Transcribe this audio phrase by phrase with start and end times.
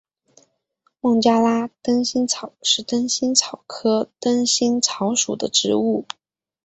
[0.99, 6.07] 孟加拉灯心草是灯心草科灯心草属的植物。